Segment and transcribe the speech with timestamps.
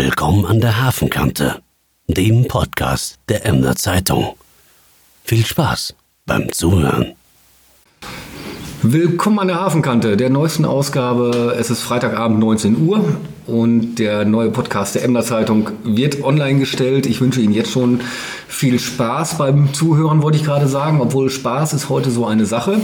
[0.00, 1.60] Willkommen an der Hafenkante,
[2.06, 4.36] dem Podcast der Emder Zeitung.
[5.24, 5.92] Viel Spaß
[6.24, 7.16] beim Zuhören.
[8.82, 11.56] Willkommen an der Hafenkante, der neuesten Ausgabe.
[11.58, 13.04] Es ist Freitagabend 19 Uhr
[13.48, 17.04] und der neue Podcast der Emder Zeitung wird online gestellt.
[17.06, 18.00] Ich wünsche Ihnen jetzt schon
[18.46, 22.80] viel Spaß beim Zuhören, wollte ich gerade sagen, obwohl Spaß ist heute so eine Sache.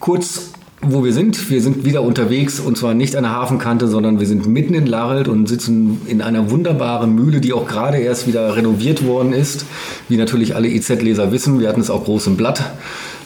[0.00, 0.50] Kurz
[0.80, 1.50] wo wir sind.
[1.50, 4.86] Wir sind wieder unterwegs und zwar nicht an der Hafenkante, sondern wir sind mitten in
[4.86, 9.66] Larelt und sitzen in einer wunderbaren Mühle, die auch gerade erst wieder renoviert worden ist.
[10.08, 12.62] Wie natürlich alle EZ-Leser wissen, wir hatten es auch groß im Blatt.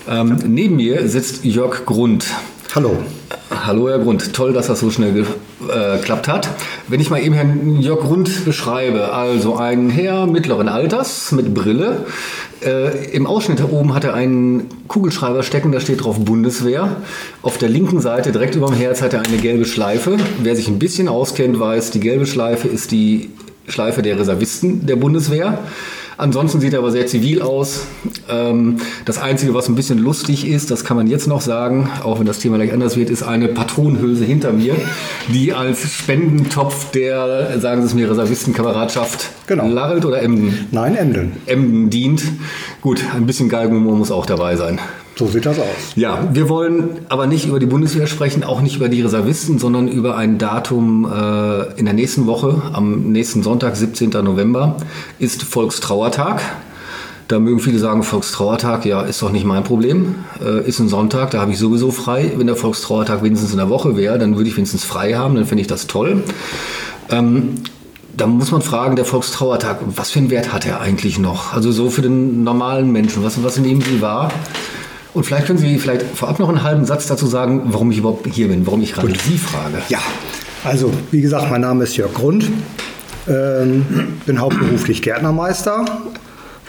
[0.09, 2.27] Ähm, neben mir sitzt Jörg Grund.
[2.75, 2.97] Hallo.
[3.51, 4.33] Hallo, Herr Grund.
[4.33, 5.27] Toll, dass das so schnell
[5.69, 6.49] äh, geklappt hat.
[6.89, 12.07] Wenn ich mal eben Herrn Jörg Grund beschreibe, also ein Herr mittleren Alters mit Brille.
[12.65, 16.97] Äh, Im Ausschnitt da oben hat er einen Kugelschreiber stecken, da steht drauf Bundeswehr.
[17.43, 20.17] Auf der linken Seite, direkt über dem Herz, hat er eine gelbe Schleife.
[20.39, 23.31] Wer sich ein bisschen auskennt, weiß, die gelbe Schleife ist die
[23.67, 25.59] Schleife der Reservisten der Bundeswehr.
[26.17, 27.87] Ansonsten sieht er aber sehr zivil aus.
[28.29, 32.19] Ähm, das Einzige, was ein bisschen lustig ist, das kann man jetzt noch sagen, auch
[32.19, 34.77] wenn das Thema gleich anders wird, ist eine Patronenhülse hinter mir,
[35.29, 39.69] die als Spendentopf der, sagen Sie es mir, Reservistenkameradschaft genau.
[39.69, 40.67] Larelt oder Emden?
[40.71, 41.33] Nein, Emden.
[41.47, 42.23] Emden dient.
[42.81, 44.79] Gut, ein bisschen Galgenhumor muss auch dabei sein.
[45.17, 45.67] So sieht das aus.
[45.95, 49.89] Ja, wir wollen aber nicht über die Bundeswehr sprechen, auch nicht über die Reservisten, sondern
[49.89, 54.11] über ein Datum äh, in der nächsten Woche, am nächsten Sonntag, 17.
[54.11, 54.77] November,
[55.19, 56.41] ist Volkstrauertag.
[57.29, 60.17] Da mögen viele sagen, Volkstrauertag, ja, ist doch nicht mein Problem.
[60.43, 62.33] Äh, ist ein Sonntag, da habe ich sowieso frei.
[62.37, 65.45] Wenn der Volkstrauertag wenigstens in der Woche wäre, dann würde ich wenigstens frei haben, dann
[65.45, 66.23] finde ich das toll.
[67.11, 67.57] Ähm,
[68.17, 71.53] da muss man fragen, der Volkstrauertag, was für einen Wert hat er eigentlich noch?
[71.55, 74.31] Also so für den normalen Menschen, was, was nehmen Sie wahr?
[75.15, 78.27] Und vielleicht können Sie vielleicht vorab noch einen halben Satz dazu sagen, warum ich überhaupt
[78.33, 79.21] hier bin, warum ich gerade Gut.
[79.21, 79.79] Sie frage.
[79.89, 80.01] Ja,
[80.65, 82.51] also wie gesagt, mein Name ist Jörg Grund,
[83.29, 83.85] ähm,
[84.25, 85.85] bin hauptberuflich Gärtnermeister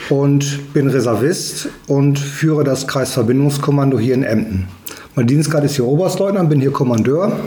[0.10, 4.68] und bin Reservist und führe das Kreisverbindungskommando hier in Emden.
[5.16, 7.38] Mein Dienstgrad ist hier Oberstleutnant, bin hier Kommandeur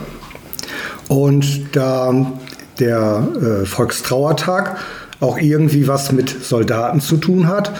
[1.08, 2.32] und da
[2.78, 3.26] der
[3.62, 4.76] äh, Volkstrauertag
[5.20, 7.72] auch irgendwie was mit Soldaten zu tun hat,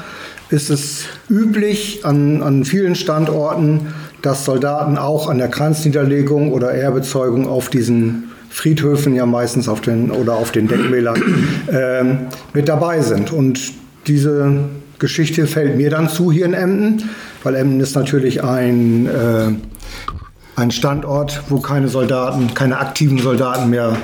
[0.50, 3.92] ist es üblich an, an vielen Standorten,
[4.22, 10.10] dass Soldaten auch an der Kranzniederlegung oder Ehrbezeugung auf diesen Friedhöfen ja meistens auf den
[10.10, 11.22] oder auf den Denkmälern
[11.66, 12.04] äh,
[12.54, 13.32] mit dabei sind.
[13.32, 13.60] Und
[14.06, 14.60] diese
[14.98, 17.10] Geschichte fällt mir dann zu hier in Emden,
[17.42, 19.52] weil Emden ist natürlich ein, äh,
[20.56, 23.96] ein Standort, wo keine Soldaten, keine aktiven Soldaten mehr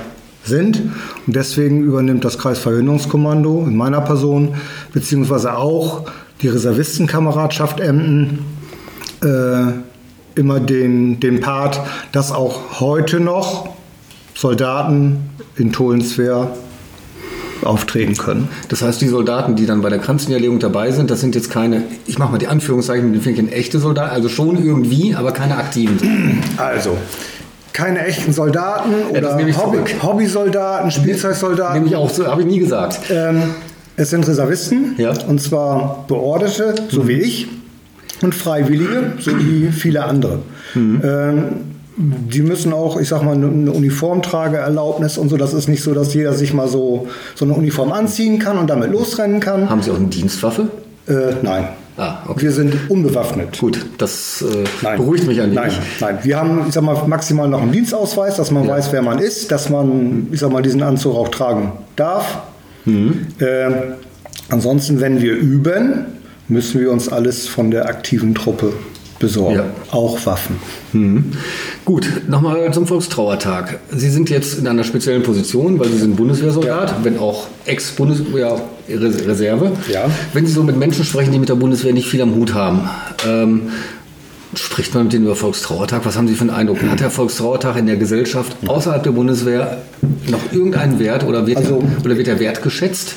[0.43, 0.81] sind.
[1.25, 4.55] Und deswegen übernimmt das Kreisverhinderungskommando in meiner Person,
[4.93, 6.05] beziehungsweise auch
[6.43, 8.45] die Reservistenkameradschaft Emden
[9.23, 9.71] äh,
[10.35, 11.79] immer den, den Part,
[12.11, 13.69] dass auch heute noch
[14.35, 16.49] Soldaten in Tolenswehr
[17.63, 18.49] auftreten können.
[18.67, 21.83] Das heißt, die Soldaten, die dann bei der Kranzniederlegung dabei sind, das sind jetzt keine,
[22.05, 25.55] ich mache mal die Anführungszeichen mit den Fingern, echte Soldaten, also schon irgendwie, aber keine
[25.55, 26.43] aktiven.
[26.57, 26.97] Also,
[27.71, 31.75] keine echten Soldaten oder ja, Hobby, Hobbysoldaten, Spielzeugsoldaten.
[31.75, 32.99] Nehme ich auch so, habe ich nie gesagt.
[33.09, 33.55] Ähm,
[33.95, 35.13] es sind Reservisten, ja.
[35.27, 37.07] und zwar Beorderte, so mhm.
[37.07, 37.47] wie ich,
[38.21, 40.39] und Freiwillige, so wie viele andere.
[40.73, 41.01] Mhm.
[41.03, 41.43] Ähm,
[41.95, 45.37] die müssen auch, ich sag mal, eine Uniformtrageerlaubnis und so.
[45.37, 48.69] Das ist nicht so, dass jeder sich mal so, so eine Uniform anziehen kann und
[48.69, 49.69] damit losrennen kann.
[49.69, 50.69] Haben Sie auch eine Dienstwaffe?
[51.07, 51.67] Äh, nein.
[51.95, 52.41] Ah, okay.
[52.43, 53.59] Wir sind unbewaffnet.
[53.59, 55.77] Gut, das äh, beruhigt mich ein wenig.
[55.77, 56.17] Nein, nein.
[56.23, 58.71] Wir haben, ich sag mal, maximal noch einen Dienstausweis, dass man ja.
[58.71, 62.41] weiß, wer man ist, dass man, ich sag mal, diesen Anzug auch tragen darf.
[62.85, 63.27] Mhm.
[63.39, 63.71] Äh,
[64.49, 66.05] ansonsten, wenn wir üben,
[66.47, 68.73] müssen wir uns alles von der aktiven Truppe
[69.19, 69.55] besorgen.
[69.55, 69.65] Ja.
[69.91, 70.57] Auch Waffen.
[70.91, 71.31] Mhm.
[71.85, 73.79] Gut, nochmal zum Volkstrauertag.
[73.89, 76.97] Sie sind jetzt in einer speziellen Position, weil Sie sind Bundeswehrsoldat, ja.
[77.03, 79.71] wenn auch Ex-Bundeswehr-Reserve.
[79.91, 80.09] Ja.
[80.33, 82.89] Wenn Sie so mit Menschen sprechen, die mit der Bundeswehr nicht viel am Hut haben,
[83.25, 83.69] ähm,
[84.55, 86.05] Spricht man mit denen über Volkstrauertag?
[86.05, 86.81] Was haben Sie für einen Eindruck?
[86.83, 89.81] Hat der Volkstrauertag in der Gesellschaft außerhalb der Bundeswehr
[90.29, 93.15] noch irgendeinen Wert oder wird, also, er, oder wird er wertgeschätzt?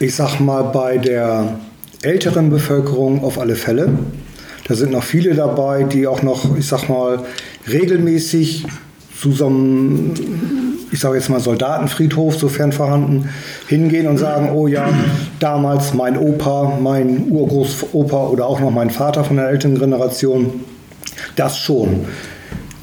[0.00, 1.58] Ich sag mal, bei der
[2.02, 3.90] älteren Bevölkerung auf alle Fälle.
[4.66, 7.24] Da sind noch viele dabei, die auch noch, ich sag mal,
[7.70, 8.66] regelmäßig
[9.20, 10.14] zu so einem,
[10.94, 13.28] ich sage jetzt mal Soldatenfriedhof, sofern vorhanden,
[13.66, 14.88] hingehen und sagen, oh ja,
[15.40, 20.52] damals mein Opa, mein Urgroßopa oder auch noch mein Vater von der älteren Generation,
[21.34, 22.04] das schon.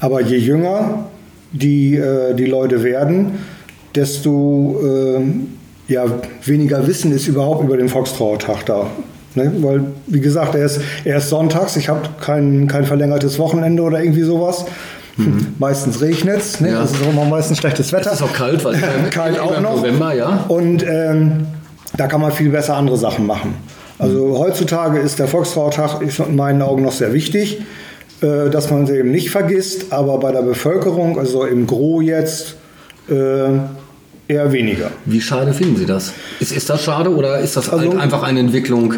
[0.02, 1.06] Aber je jünger
[1.54, 3.40] die, äh, die Leute werden,
[3.96, 5.22] desto äh,
[5.88, 6.04] ja,
[6.44, 8.88] weniger Wissen ist überhaupt über den Volkstrauertag da.
[9.36, 9.54] Ne?
[9.62, 14.04] Weil, wie gesagt, er ist, er ist sonntags, ich habe kein, kein verlängertes Wochenende oder
[14.04, 14.66] irgendwie sowas.
[15.60, 16.72] Meistens regnet es, ne?
[16.72, 16.84] Ja.
[16.84, 18.12] es ist auch immer meistens schlechtes Wetter.
[18.12, 18.80] Es ist auch kalt, weil
[19.12, 19.76] kalt auch noch.
[19.78, 20.46] November, ja.
[20.48, 21.48] Und ähm,
[21.98, 23.56] da kann man viel besser andere Sachen machen.
[24.00, 27.62] Also heutzutage ist der Volkstrauertag ist in meinen Augen noch sehr wichtig,
[28.22, 32.56] äh, dass man sie eben nicht vergisst, aber bei der Bevölkerung, also im Gros jetzt,
[33.10, 33.14] äh,
[34.28, 34.92] eher weniger.
[35.06, 36.14] Wie schade finden Sie das?
[36.40, 38.96] Ist, ist das schade oder ist das Also- halt einfach eine Entwicklung?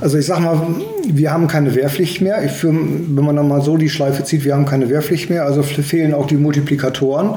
[0.00, 0.60] Also ich sag mal,
[1.08, 2.44] wir haben keine Wehrpflicht mehr.
[2.44, 5.44] Ich für, wenn man dann mal so die Schleife zieht, wir haben keine Wehrpflicht mehr.
[5.44, 7.34] Also fehlen auch die Multiplikatoren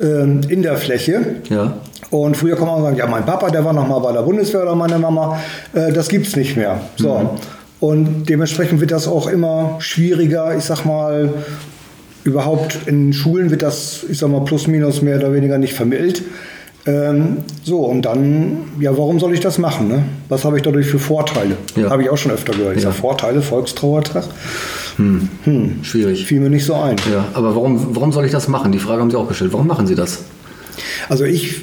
[0.00, 1.36] ähm, in der Fläche.
[1.48, 1.74] Ja.
[2.10, 4.62] Und früher kann man sagen, ja, mein Papa, der war noch mal bei der Bundeswehr
[4.62, 5.38] oder meine Mama.
[5.72, 6.80] Äh, das gibt's nicht mehr.
[6.96, 7.38] So.
[7.78, 10.56] Und dementsprechend wird das auch immer schwieriger.
[10.56, 11.32] Ich sag mal,
[12.24, 16.22] überhaupt in Schulen wird das, ich sag mal, plus minus mehr oder weniger nicht vermittelt.
[16.86, 19.88] Ähm, so, und dann, ja, warum soll ich das machen?
[19.88, 20.02] Ne?
[20.30, 21.56] Was habe ich dadurch für Vorteile?
[21.76, 21.90] Ja.
[21.90, 22.76] Habe ich auch schon öfter gehört.
[22.78, 22.90] Ich Ja.
[22.90, 24.24] sag, Vorteile, Volkstrauertag,
[25.82, 26.26] Schwierig.
[26.26, 26.96] fiel mir nicht so ein.
[27.12, 28.72] Ja, aber warum, warum soll ich das machen?
[28.72, 29.52] Die Frage haben Sie auch gestellt.
[29.52, 30.20] Warum machen Sie das?
[31.08, 31.62] Also ich,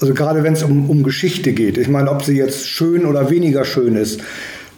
[0.00, 3.30] also gerade wenn es um, um Geschichte geht, ich meine, ob sie jetzt schön oder
[3.30, 4.20] weniger schön ist,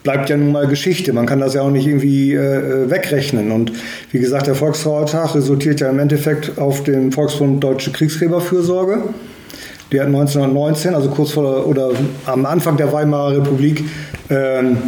[0.03, 1.13] bleibt ja nun mal Geschichte.
[1.13, 3.51] Man kann das ja auch nicht irgendwie äh, wegrechnen.
[3.51, 3.73] Und
[4.13, 9.03] wie gesagt, der Volkstrauertag resultiert ja im Endeffekt auf dem Volksbund Deutsche Kriegsgräberfürsorge.
[9.93, 11.91] Der hat 1919, also kurz vor oder
[12.27, 13.85] am Anfang der Weimarer Republik,
[14.29, 14.79] ähm,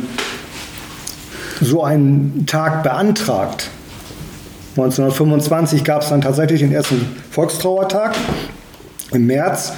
[1.60, 3.70] so einen Tag beantragt.
[4.76, 8.14] 1925 gab es dann tatsächlich den ersten Volkstrauertag
[9.12, 9.72] im März.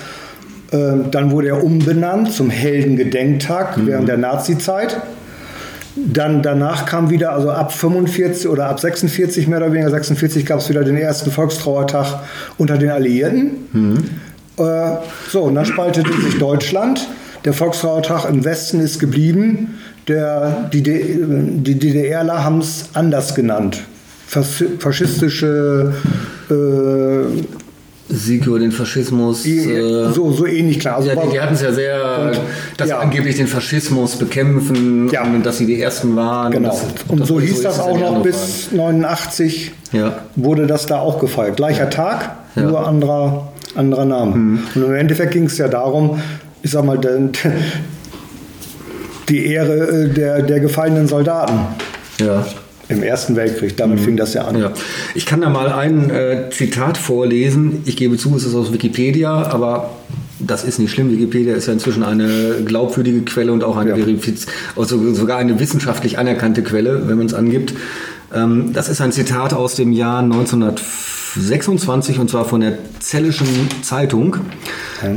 [0.73, 5.01] Ähm, dann wurde er umbenannt zum Heldengedenktag während der Nazizeit.
[5.97, 10.59] Dann danach kam wieder, also ab 45 oder ab 46 mehr oder weniger, 46 gab
[10.59, 12.21] es wieder den ersten Volkstrauertag
[12.59, 13.51] unter den Alliierten.
[14.57, 14.97] Äh,
[15.31, 17.07] so, und dann spaltete sich Deutschland.
[17.45, 19.79] Der Volkstrauertag im Westen ist geblieben.
[20.09, 23.83] Der, die, die DDRler haben es anders genannt.
[24.27, 25.93] Fas faschistische
[26.51, 27.43] äh,
[28.09, 29.47] Sieg über den Faschismus.
[29.47, 30.97] Äh, so, so ähnlich klar.
[30.97, 32.33] Also ja, die, die hatten es ja sehr,
[32.77, 32.97] dass ja.
[32.97, 35.23] sie angeblich den Faschismus bekämpfen Ja.
[35.25, 36.53] und dass sie die Ersten waren.
[36.53, 36.69] Genau.
[36.69, 40.19] Das, Und so ist hieß das es ja auch noch bis 89 Ja.
[40.37, 41.57] wurde das da auch gefeiert.
[41.57, 44.59] Gleicher Tag, nur anderer, anderer Name.
[44.75, 46.21] Und im Endeffekt ging es ja darum,
[46.63, 47.19] ich sag mal, der,
[49.29, 51.59] die Ehre äh, der, der gefallenen Soldaten.
[52.21, 52.47] Ja.
[52.89, 53.77] im Ersten Weltkrieg.
[53.77, 54.57] Damit fing das ja an.
[54.57, 54.63] Mhm.
[54.63, 54.73] Ja.
[55.15, 57.83] Ich kann da mal ein äh, Zitat vorlesen.
[57.87, 59.91] Ich gebe zu, es ist aus Wikipedia, aber
[60.39, 61.11] das ist nicht schlimm.
[61.11, 63.97] Wikipedia ist ja inzwischen eine glaubwürdige Quelle und auch eine Ja.
[63.97, 67.75] verifiz also sogar eine wissenschaftlich anerkannte Quelle, wenn man es angibt.
[68.33, 70.23] Ähm, das ist ein Zitat aus dem Jahr
[71.37, 73.49] 1926 und zwar von der Zellischen
[73.83, 74.37] Zeitung.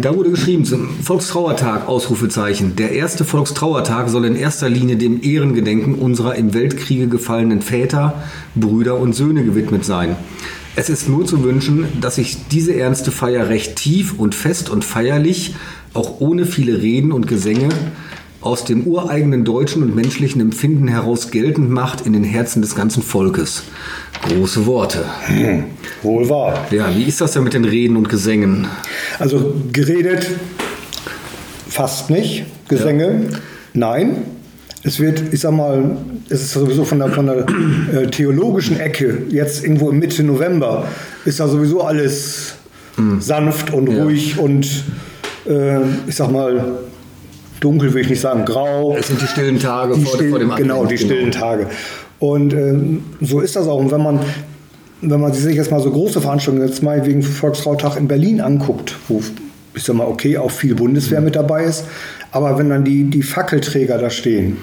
[0.02, 2.76] Da wurde geschrieben zum Volkstrauertag, Ausrufezeichen.
[2.76, 8.16] Der erste Volkstrauertag soll in erster Linie dem Ehrengedenken unserer im Weltkriege gefallenen Väter,
[8.56, 10.16] Brüder und Söhne gewidmet sein.
[10.76, 14.84] Es ist nur zu wünschen, dass sich diese ernste Feier recht tief und fest und
[14.84, 15.56] feierlich,
[15.94, 17.70] auch ohne viele Reden und Gesänge,
[18.48, 23.04] aus dem ureigenen deutschen und menschlichen Empfinden heraus geltend macht in den Herzen des ganzen
[23.04, 23.64] Volkes.
[24.28, 25.06] Große Worte.
[26.02, 26.66] Wohl wahr.
[26.72, 28.68] Ja, wie ist das denn mit den Reden und Gesängen?
[29.20, 30.30] Also geredet
[31.70, 32.46] fast nicht.
[32.68, 33.28] Gesänge,
[33.74, 34.24] nein.
[34.84, 35.98] Es wird, ich sag mal,
[36.30, 37.46] es ist sowieso von der, von der
[37.94, 40.88] äh, theologischen Ecke, jetzt irgendwo im Mitte November,
[41.26, 42.54] ist da sowieso alles
[43.20, 44.04] sanft und Ja.
[44.04, 44.66] ruhig und
[45.48, 46.80] äh, ich sag mal,
[47.60, 48.96] dunkel will ich nicht sagen, grau.
[48.98, 51.68] Es sind die stillen Tage Die vor, stillen, vor dem Genau, Advent, die stillen Tage.
[52.20, 53.78] Und ähm, so ist das auch.
[53.78, 54.20] Und wenn man,
[55.02, 58.96] wenn man sich jetzt mal so große Veranstaltungen, jetzt mal wegen Volkstrautag in Berlin anguckt,
[59.08, 59.22] wo
[59.76, 61.86] ich sag mal, okay, auch viel Bundeswehr mit dabei ist,
[62.32, 64.58] aber wenn dann die, die Fackelträger da stehen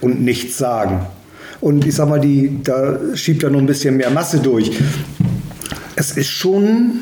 [0.00, 1.06] und nichts sagen
[1.60, 4.70] und ich sag mal, die, da schiebt er noch ein bisschen mehr Masse durch.
[5.96, 7.00] Es ist schon,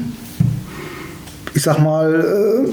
[1.55, 2.69] ich sag mal, äh,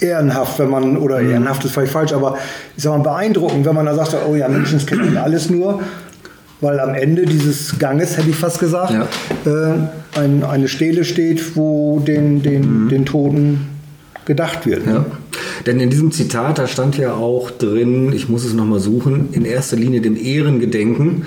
[0.00, 2.36] ehrenhaft, wenn man, oder ehrenhaft ist vielleicht falsch, aber
[2.76, 5.80] ich sag mal beeindruckend, wenn man da sagt, oh ja, Menschenskind und alles nur,
[6.60, 9.06] weil am Ende dieses Ganges, hätte ich fast gesagt, Ja.
[9.50, 9.74] äh,
[10.18, 13.68] ein, eine Stele steht, wo den, den, den Toten
[14.24, 14.86] gedacht wird.
[14.86, 14.92] ne?
[14.92, 15.06] Ja.
[15.66, 19.44] Denn in diesem Zitat, da stand ja auch drin, ich muss es nochmal suchen, in
[19.44, 21.24] erster Linie dem Ehrengedenken.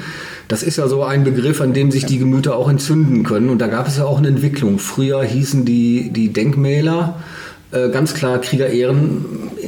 [0.47, 3.49] Das ist ja so ein Begriff, an dem sich die Gemüter auch entzünden können.
[3.49, 4.79] Und da gab es ja auch eine Entwicklung.
[4.79, 7.15] Früher hießen die, die Denkmäler
[7.71, 9.25] äh, ganz klar Krieger-Ehren,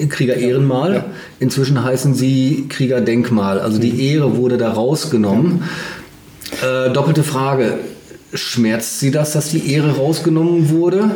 [0.10, 1.06] Krieger-Ehrenmal.
[1.40, 3.60] Inzwischen heißen sie Kriegerdenkmal.
[3.60, 5.64] Also die Ehre wurde da rausgenommen.
[6.62, 7.80] Äh, doppelte Frage.
[8.34, 11.12] Schmerzt Sie das, dass die Ehre rausgenommen wurde?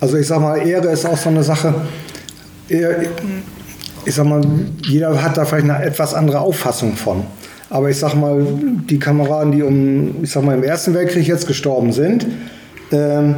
[0.00, 1.74] Also ich sag mal, Ehre ist auch so eine Sache.
[2.68, 3.06] Ehr-
[4.04, 4.40] Ich sag mal,
[4.84, 7.24] jeder hat da vielleicht eine etwas andere Auffassung von.
[7.70, 8.46] Aber ich sag mal,
[8.88, 12.24] die Kameraden, die um, ich sag mal, im Ersten Weltkrieg jetzt gestorben sind,
[12.92, 13.36] ähm,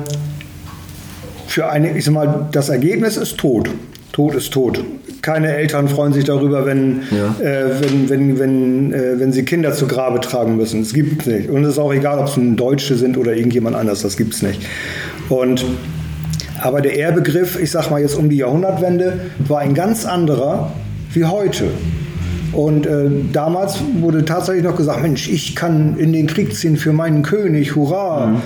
[1.49, 3.69] für eine, ich sag mal, das Ergebnis ist tot.
[4.13, 4.85] Tod ist tot.
[5.23, 7.35] Keine Eltern freuen sich darüber, wenn, Ja.
[7.45, 10.83] äh, wenn, wenn, wenn, äh, wenn sie Kinder zu Grabe tragen müssen.
[10.83, 11.49] Das gibt es nicht.
[11.51, 14.35] Und es ist auch egal, ob es nun Deutsche sind oder irgendjemand anders, das gibt
[14.35, 14.61] es nicht.
[15.29, 15.65] Und,
[16.63, 20.73] aber der Ehrbegriff, ich sag mal jetzt um die Jahrhundertwende, war ein ganz anderer
[21.13, 21.65] wie heute.
[22.53, 26.93] Und äh, damals wurde tatsächlich noch gesagt, Mensch, ich kann in den Krieg ziehen für
[26.93, 28.41] meinen König, hurra.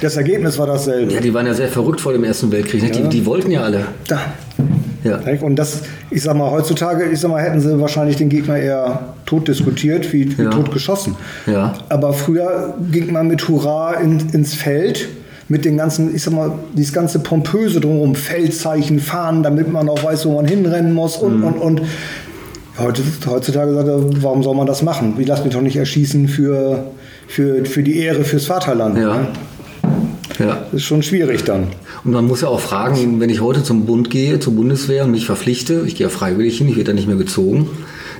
[0.00, 1.12] Das Ergebnis war dasselbe.
[1.12, 2.82] Ja, die waren ja sehr verrückt vor dem Ersten Weltkrieg.
[2.82, 2.96] nicht?
[2.96, 3.02] Ja.
[3.02, 3.86] Die, die wollten ja alle.
[4.08, 4.20] Da.
[5.04, 5.20] Ja.
[5.42, 9.14] Und das, ich sag mal, heutzutage, ich sag mal, hätten sie wahrscheinlich den Gegner eher
[9.24, 10.50] tot diskutiert, wie, Ja.
[10.50, 11.14] tot geschossen.
[11.46, 11.74] Ja.
[11.88, 15.08] Aber früher ging man mit Hurra in, ins Feld,
[15.48, 20.02] mit den ganzen, ich sag mal, dieses ganze Pompöse drumherum, Feldzeichen, Fahnen, damit man auch
[20.02, 21.44] weiß, wo man hinrennen muss und, Mhm.
[21.44, 21.82] und, und.
[22.78, 25.14] Heutzutage sagt er, warum soll man das machen?
[25.18, 26.84] Ich lass mich doch nicht erschießen für,
[27.26, 28.98] für, für die Ehre, fürs Vaterland.
[28.98, 29.14] Ja.
[29.14, 29.26] ne?
[30.38, 30.64] Ja.
[30.70, 31.68] Das ist schon schwierig dann.
[32.04, 35.10] Und man muss ja auch fragen, wenn ich heute zum Bund gehe, zur Bundeswehr und
[35.12, 37.68] mich verpflichte, ich gehe ja freiwillig hin, ich werde da nicht mehr gezogen,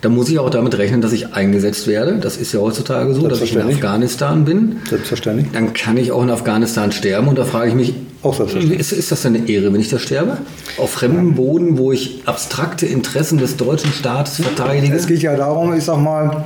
[0.02, 2.18] dann muss ich auch damit rechnen, dass ich eingesetzt werde.
[2.18, 3.62] Das ist ja heutzutage so, dass ich in.
[3.62, 4.76] Afghanistan bin.
[4.88, 5.48] Selbstverständlich.
[5.52, 8.80] Dann kann ich auch in Afghanistan sterben und da frage ich mich, Auch selbstverständlich.
[8.80, 10.38] ist, ist das eine Ehre, wenn ich da sterbe?
[10.78, 14.94] Auf fremdem Boden, wo ich abstrakte Interessen des deutschen Staates verteidige?
[14.94, 16.44] Es geht ja darum, ich sag mal,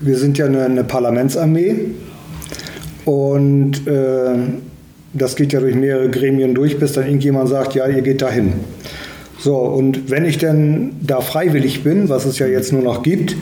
[0.00, 1.90] wir sind ja eine, eine Parlamentsarmee
[3.04, 4.34] und äh,
[5.12, 8.54] das geht ja durch mehrere Gremien durch, bis dann irgendjemand sagt, ja, ihr geht dahin.
[9.38, 13.36] So, und wenn ich denn da freiwillig bin, was es ja jetzt nur noch gibt,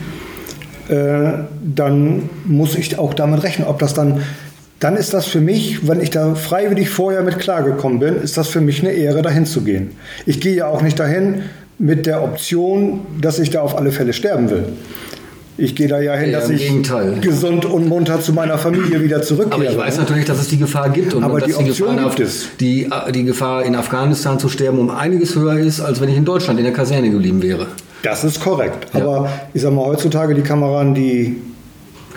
[0.89, 4.21] äh, dann muss ich auch damit rechnen, ob das dann,
[4.79, 8.49] dann ist das für mich, wenn ich da freiwillig vorher mit klargekommen bin, ist das
[8.49, 9.91] für mich eine Ehre, dahin zu gehen.
[10.25, 11.43] Ich gehe ja auch nicht dahin
[11.79, 14.65] mit der Option, dass ich da auf alle Fälle sterben will.
[15.57, 17.19] Ich gehe da ja hin, Ja, dass ich Gegenteil.
[17.21, 19.55] gesund und munter zu meiner Familie wieder zurückkehre.
[19.61, 22.09] Aber ich weiß natürlich, dass es die Gefahr gibt und Aber dass die Option Gefahr,
[22.09, 22.47] gibt es.
[22.59, 26.25] Die, die Gefahr in Afghanistan zu sterben um einiges höher ist, als wenn ich in
[26.25, 27.67] Deutschland in der Kaserne geblieben wäre.
[28.03, 28.87] Das ist korrekt.
[28.93, 28.99] Ja.
[29.01, 31.37] Aber ich sage mal, heutzutage die Kameraden, die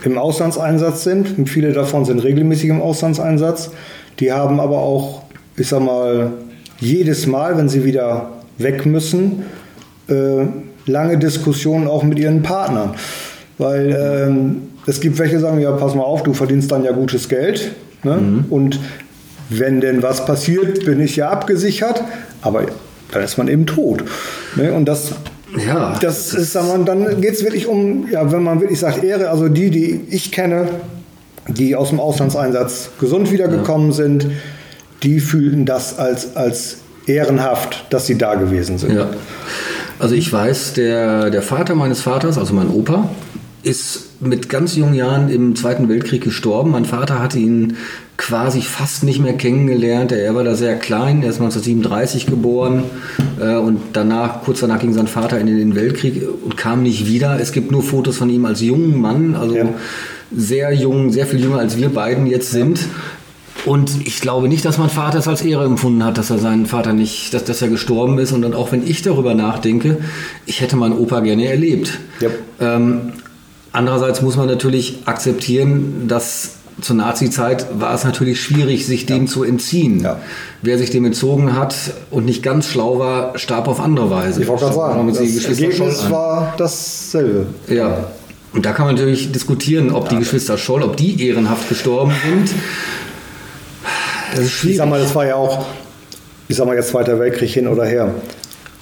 [0.04, 3.70] im Auslandseinsatz sind, und viele davon sind regelmäßig im Auslandseinsatz,
[4.20, 5.22] die haben aber auch,
[5.56, 6.32] ich sag mal,
[6.80, 9.44] jedes Mal, wenn sie wieder weg müssen,
[10.08, 10.46] äh,
[10.86, 12.94] lange Diskussionen auch mit ihren Partnern.
[13.58, 16.92] Weil ähm, es gibt welche, die sagen, ja, pass mal auf, du verdienst dann ja
[16.92, 17.72] gutes Geld.
[18.04, 18.44] Ne?
[18.48, 18.78] Und
[19.50, 22.02] wenn denn was passiert, bin ich ja abgesichert,
[22.42, 22.66] aber
[23.12, 24.04] dann ist man eben tot.
[24.56, 24.72] Ne?
[24.72, 25.12] Und das
[25.66, 29.30] Ja, das ist, mal, dann geht es wirklich um, ja, wenn man wirklich sagt, Ehre,
[29.30, 30.68] also die, die ich kenne,
[31.48, 34.28] die aus dem Auslandseinsatz gesund wiedergekommen sind,
[35.02, 38.92] die fühlten das als, als ehrenhaft, dass sie da gewesen sind.
[38.92, 39.08] Ja.
[39.98, 43.08] Also ich weiß, der, der Vater meines Vaters, also mein Opa,
[43.62, 46.70] ist mit ganz jungen Jahren im Zweiten Weltkrieg gestorben.
[46.70, 47.76] Mein Vater hatte ihn
[48.16, 50.12] quasi fast nicht mehr kennengelernt.
[50.12, 52.84] Er war da sehr klein, er ist 1937 geboren
[53.40, 57.38] äh, und danach, kurz danach ging sein Vater in den Weltkrieg und kam nicht wieder.
[57.40, 59.68] Es gibt nur Fotos von ihm als jungen Mann, also Ja.
[60.36, 62.80] sehr jung, sehr viel jünger als wir beiden jetzt sind.
[63.66, 66.66] Und ich glaube nicht, dass mein Vater es als Ehre empfunden hat, dass er seinen
[66.66, 68.32] Vater nicht, dass, dass er gestorben ist.
[68.32, 69.98] Und dann auch wenn ich darüber nachdenke,
[70.46, 71.98] ich hätte meinen Opa gerne erlebt.
[72.20, 72.28] Ja.
[72.60, 73.12] Ähm,
[73.78, 79.42] andererseits muss man natürlich akzeptieren, dass zur Nazi-Zeit war es natürlich schwierig, sich dem zu
[79.42, 80.00] entziehen.
[80.00, 80.20] Ja.
[80.62, 81.74] Wer sich dem entzogen hat
[82.10, 84.42] und nicht ganz schlau war, starb auf andere Weise.
[84.42, 87.46] Ich wollte gerade sagen, das Ergebnis war dasselbe.
[87.68, 88.06] Ja.
[88.52, 92.50] Und da kann man natürlich diskutieren, ob die Geschwister Scholl, ob die ehrenhaft gestorben sind.
[94.32, 94.76] Das ist Ich schwierig.
[94.78, 95.66] sag mal, das war ja auch,
[96.48, 98.14] ich sag mal jetzt Zweiter Weltkrieg hin oder her.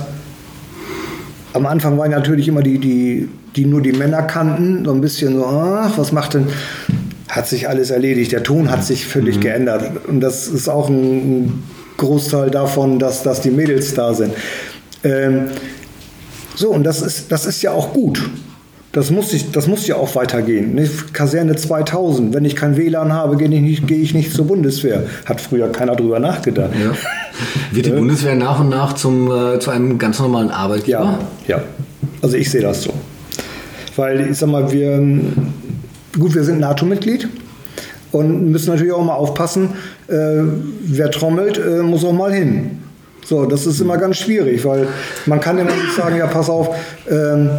[1.52, 5.36] am Anfang waren natürlich immer die, die, die nur die Männer kannten, so ein bisschen
[5.36, 6.46] so, ach, was macht denn,
[7.28, 8.32] hat sich alles erledigt.
[8.32, 9.40] Der Ton hat sich völlig mhm.
[9.40, 10.06] geändert.
[10.06, 11.64] Und das ist auch ein,
[11.96, 14.32] Großteil davon, dass, dass die Mädels da sind.
[15.06, 15.46] Ähm,
[16.54, 18.28] so, und das ist, das ist ja auch gut.
[18.92, 20.74] Das muss, ich, das muss ja auch weitergehen.
[20.74, 20.88] Ne?
[21.12, 25.04] Kaserne 2000, wenn ich kein WLAN habe, gehe ich nicht, gehe ich nicht zur Bundeswehr.
[25.26, 26.70] Hat früher keiner drüber nachgedacht.
[26.82, 26.92] Ja.
[27.72, 31.18] Wird die Bundeswehr nach und nach zum, äh, zu einem ganz normalen Arbeitgeber?
[31.46, 31.62] Ja, ja.
[32.22, 32.94] Also ich sehe das so.
[33.96, 34.96] Weil ich sag mal, wir,
[36.18, 37.28] gut, wir sind NATO-Mitglied
[38.12, 39.74] und müssen natürlich auch mal aufpassen,
[40.08, 40.14] äh,
[40.80, 42.78] wer trommelt, äh, muss auch mal hin.
[43.28, 44.86] So, das ist immer ganz schwierig, weil
[45.26, 46.76] man kann immer nicht sagen, ja, pass auf,
[47.10, 47.50] ähm,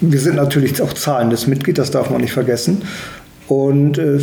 [0.00, 2.82] wir sind natürlich auch zahlendes Mitglied, das darf man nicht vergessen.
[3.48, 4.20] Und äh,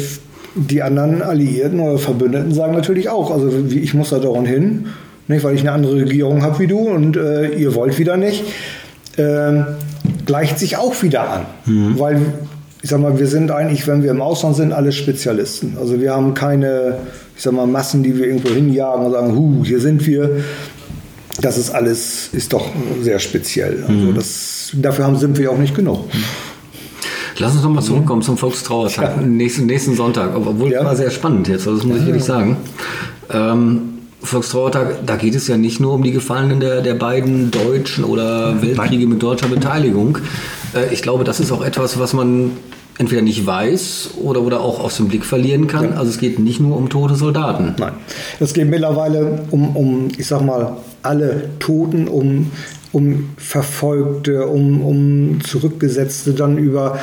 [0.56, 4.88] die anderen Alliierten oder Verbündeten sagen natürlich auch, also ich muss da dauernd hin,
[5.27, 8.44] nicht, weil ich eine andere Regierung habe wie du und äh, ihr wollt wieder nicht.
[9.18, 9.65] Ähm,
[10.25, 12.00] gleicht sich auch wieder an, mhm.
[12.00, 12.22] weil
[12.83, 15.77] ich sag mal, wir sind eigentlich, wenn wir im Ausland sind, alle Spezialisten.
[15.79, 16.97] Also wir haben keine,
[17.35, 20.43] ich sag mal, Massen, die wir irgendwo hinjagen und sagen, hu, hier sind wir.
[21.41, 22.69] Das ist alles, ist doch
[23.01, 23.85] sehr speziell.
[23.87, 24.15] Also mhm.
[24.15, 26.09] das, dafür haben, sind wir auch nicht genug.
[27.39, 29.22] Lass uns nochmal zurückkommen zum Volkstrauertag, ja.
[29.22, 30.35] nächsten, nächsten Sonntag.
[30.35, 30.83] Obwohl, ja.
[30.83, 32.57] war sehr spannend jetzt, also das muss ich ehrlich sagen.
[33.31, 33.93] Ähm,
[34.24, 38.62] Volkstrauertag, da geht es ja nicht nur um die Gefallenen der, der beiden deutschen oder
[38.62, 40.18] Weltkriege mit deutscher Beteiligung.
[40.74, 42.51] Äh, ich glaube, das ist auch etwas, was man
[42.98, 45.92] entweder nicht weiß oder, oder auch aus dem Blick verlieren kann.
[45.92, 45.98] Ja.
[45.98, 47.75] Also es geht nicht nur um tote Soldaten.
[47.77, 47.94] Nein,
[48.40, 52.51] es geht mittlerweile um, um ich sag mal, alle Toten, um,
[52.92, 57.00] um Verfolgte, um, um Zurückgesetzte, dann über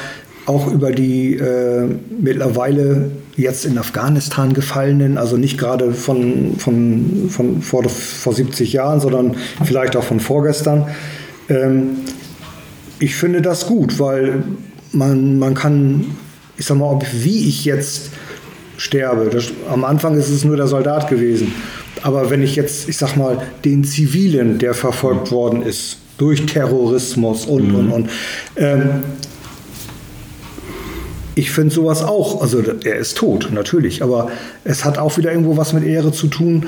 [0.47, 1.87] auch über die äh,
[2.19, 9.01] mittlerweile jetzt in Afghanistan gefallenen, also nicht gerade von, von, von vor, vor 70 Jahren,
[9.01, 10.87] sondern vielleicht auch von vorgestern.
[11.49, 11.99] Ähm,
[12.99, 14.43] ich finde das gut, weil
[14.93, 16.07] man, man kann,
[16.57, 18.11] ich sag mal, wie ich jetzt
[18.77, 19.31] sterbe.
[19.31, 21.53] Das, am Anfang ist es nur der Soldat gewesen.
[22.03, 27.47] Aber wenn ich jetzt, ich sag mal, den Zivilen, der verfolgt worden ist, durch Terrorismus
[27.47, 27.75] und, mhm.
[27.75, 28.11] und, und,
[28.57, 29.03] ähm,
[31.41, 34.29] ich finde sowas auch, also er ist tot, natürlich, aber
[34.63, 36.67] es hat auch wieder irgendwo was mit Ehre zu tun,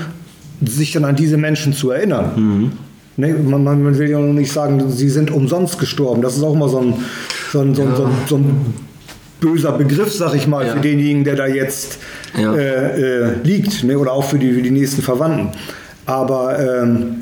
[0.65, 2.33] sich dann an diese Menschen zu erinnern.
[2.37, 2.73] Mhm.
[3.19, 6.23] Ne, man, man, will ja noch nicht sagen, sie sind umsonst gestorben.
[6.23, 6.95] Das ist auch mal so ein,
[7.53, 8.75] so ein, so ein, so ein, so ein
[9.41, 10.73] böser Begriff, sag ich mal, ja.
[10.73, 11.99] für denjenigen, der da jetzt
[12.35, 12.55] ja.
[12.55, 13.99] äh, äh, liegt, ne?
[13.99, 15.49] oder auch für die, für die nächsten Verwandten.
[16.07, 17.17] Aber ähm,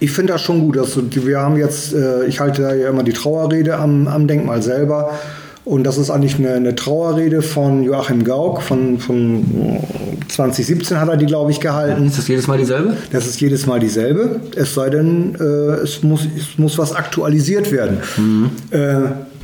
[0.00, 0.74] ich finde das schon gut.
[0.74, 5.12] Dass, wir haben jetzt, äh, ich halte ja immer die Trauerrede am, am Denkmal selber.
[5.70, 9.78] Und das ist eigentlich eine, eine Trauerrede von Joachim Gauck, von, von
[10.26, 12.06] 2017 hat er die, glaube ich, gehalten.
[12.06, 12.96] Ist das jedes Mal dieselbe?
[13.12, 14.40] Das ist jedes Mal dieselbe.
[14.56, 15.44] Es sei denn, äh,
[15.84, 17.98] es, muss, es muss was aktualisiert werden.
[18.16, 18.50] Mhm.
[18.72, 18.96] Äh,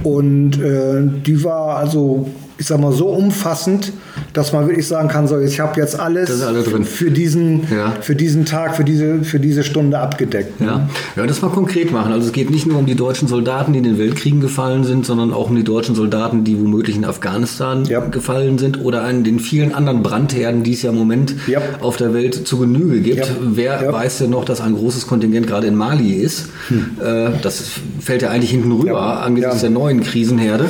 [0.02, 3.92] und äh, die war also ich sag mal, so umfassend,
[4.36, 7.92] dass man wirklich sagen kann, so, ich habe jetzt alles alle für, diesen, ja.
[8.00, 10.60] für diesen Tag, für diese, für diese Stunde abgedeckt.
[10.60, 10.88] Ja.
[11.16, 12.12] ja, das mal konkret machen.
[12.12, 15.06] Also es geht nicht nur um die deutschen Soldaten, die in den Weltkriegen gefallen sind,
[15.06, 18.00] sondern auch um die deutschen Soldaten, die womöglich in Afghanistan ja.
[18.00, 21.60] gefallen sind oder an den vielen anderen Brandherden, die es ja im Moment ja.
[21.80, 23.30] auf der Welt zu Genüge gibt.
[23.40, 26.50] Wer weiß denn noch, dass ein großes Kontingent gerade in Mali ist?
[26.68, 26.90] Hm.
[27.02, 27.70] Äh, das
[28.00, 30.66] fällt ja eigentlich hinten rüber angesichts der neuen Krisenherde.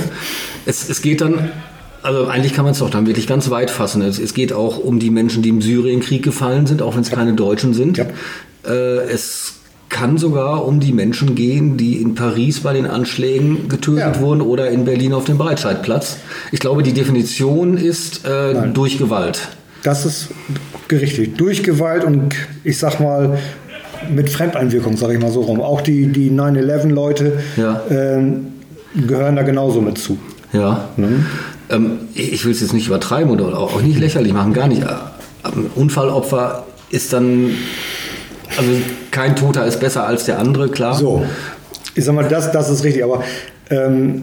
[0.67, 1.51] Es, es geht dann
[2.07, 4.01] also eigentlich kann man es doch dann wirklich ganz weit fassen.
[4.03, 7.11] Es, es, geht auch um die Menschen, die im Syrienkrieg gefallen sind, auch wenn es
[7.11, 7.99] keine Deutschen sind.
[7.99, 8.07] Ja.
[8.67, 9.55] Äh, es
[9.89, 14.21] kann sogar um die Menschen gehen, die in Paris bei den Anschlägen getötet ja.
[14.21, 16.19] wurden oder in Berlin auf dem Breitscheidplatz.
[16.53, 19.49] Ich glaube, die Definition ist äh, durch Gewalt.
[19.83, 20.29] Das ist
[20.91, 21.37] richtig.
[21.37, 23.39] Durch Gewalt und ich sag mal
[24.11, 25.61] mit Fremdeinwirkung, sage ich mal so rum.
[25.61, 27.83] Auch die, die 9-11-Leute ja.
[27.91, 28.49] ähm,
[28.95, 30.19] gehören da genauso mit zu.
[30.53, 30.89] Ja.
[30.97, 31.27] Mhm.
[31.71, 34.83] Ähm, ich will es jetzt nicht übertreiben oder auch nicht lächerlich machen, gar nicht.
[34.85, 37.51] Ein Unfallopfer ist dann,
[38.57, 38.71] also
[39.11, 40.95] kein Toter ist besser als der andere, klar.
[40.95, 41.25] So,
[41.95, 43.23] ich sag mal, das, das ist richtig, aber
[43.71, 44.23] ähm,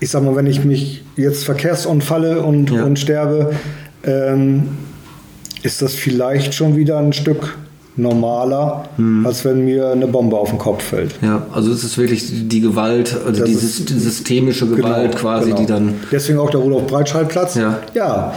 [0.00, 2.84] ich sag mal, wenn ich mich jetzt verkehrsunfalle und, Ja.
[2.84, 3.54] und sterbe,
[4.04, 4.68] ähm,
[5.62, 7.56] ist das vielleicht schon wieder ein Stück
[7.96, 9.26] normaler, Hm.
[9.26, 11.14] als wenn mir eine Bombe auf den Kopf fällt.
[11.22, 15.46] Ja, also es ist wirklich die Gewalt, also die, ist- die systemische Gewalt Genau, quasi,
[15.50, 15.60] genau.
[15.60, 15.94] die dann.
[16.10, 17.54] Deswegen auch der Rudolf-Breitscheid-Platz.
[17.56, 17.78] Ja.
[17.94, 18.34] ja.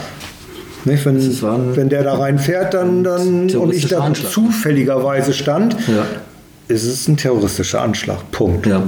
[0.84, 6.04] Nicht, wenn, ein- wenn der da reinfährt dann, dann und ich da zufälligerweise stand, Ja.
[6.68, 8.30] Ist es ein terroristischer Anschlag.
[8.32, 8.66] Punkt.
[8.66, 8.82] Ja.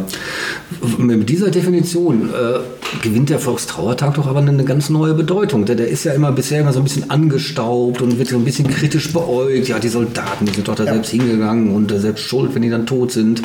[0.98, 2.58] Mit dieser Definition äh,
[3.02, 5.64] gewinnt der Volkstrauertag doch aber eine ganz neue Bedeutung.
[5.64, 8.44] Der, der ist ja immer bisher immer so ein bisschen angestaubt und wird so ein
[8.44, 9.68] bisschen kritisch beäugt.
[9.68, 12.70] Ja, die Soldaten, die sind doch da selbst hingegangen und äh, selbst schuld, wenn die
[12.70, 13.42] dann tot sind.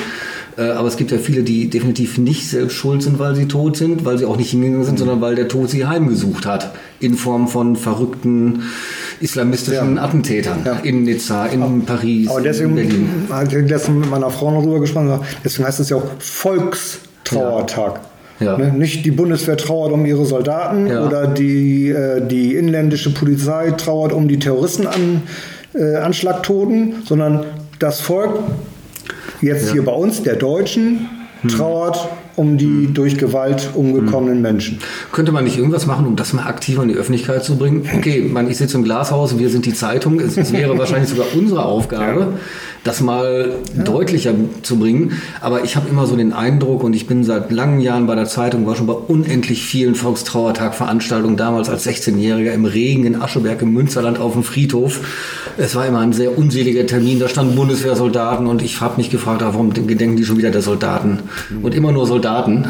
[0.57, 3.77] Äh, aber es gibt ja viele, die definitiv nicht selbst schuld sind, weil sie tot
[3.77, 6.73] sind, weil sie auch nicht hingegangen sind, sondern weil der Tod sie heimgesucht hat.
[6.99, 8.63] In Form von verrückten
[9.23, 10.03] islamistischen Ja.
[10.03, 10.59] Attentätern.
[10.65, 10.73] Ja.
[10.83, 13.09] In Nizza, in Paris, Aber in deswegen Berlin.
[13.29, 15.19] habe ich letztens mit meiner Frau noch drüber gesprochen.
[15.43, 18.01] Deswegen heißt es ja auch Volkstrauertag.
[18.39, 18.57] Ja.
[18.57, 18.71] Ne?
[18.73, 21.05] Nicht die Bundeswehr trauert um ihre Soldaten Ja.
[21.05, 25.21] oder die, äh, die inländische Polizei trauert um die Terroristenanschlagtoten,
[25.75, 27.45] äh, Anschlagtoten, sondern
[27.79, 28.39] das Volk,
[29.41, 31.07] jetzt hier bei uns, der Deutschen,
[31.41, 31.49] Hm.
[31.49, 34.79] trauert um die durch Gewalt umgekommenen Menschen.
[35.11, 37.87] Könnte man nicht irgendwas machen, um das mal aktiver in die Öffentlichkeit zu bringen?
[37.95, 40.19] Okay, man, ich sitze im Glashaus, wir sind die Zeitung.
[40.19, 42.33] Es, es wäre wahrscheinlich sogar unsere Aufgabe,
[42.83, 45.13] das mal deutlicher zu bringen.
[45.41, 48.25] Aber ich habe immer so den Eindruck, und ich bin seit langen Jahren bei der
[48.25, 53.73] Zeitung, war schon bei unendlich vielen Volkstrauertag-Veranstaltungen, damals als 16-Jähriger im Regen in Ascheberg im
[53.73, 54.99] Münsterland auf dem Friedhof.
[55.57, 59.43] Es war immer ein sehr unseliger Termin, da standen Bundeswehrsoldaten und ich habe mich gefragt,
[59.43, 61.19] ah, warum gedenken die schon wieder der Soldaten?
[61.61, 62.65] Und immer nur Soldaten.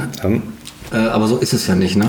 [0.93, 2.05] Äh, aber so ist es ja nicht, ne?